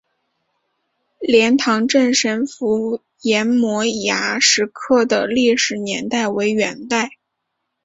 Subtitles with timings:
[1.27, 7.19] 莲塘镇神符岩摩崖石刻的历史年代为元代。